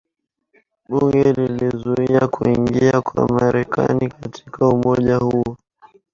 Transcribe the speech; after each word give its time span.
bunge 0.89 1.31
lilizuia 1.33 2.27
kuingia 2.27 3.01
kwa 3.01 3.27
Marekani 3.29 4.09
katika 4.09 4.67
umoja 4.67 5.17
huo 5.17 5.57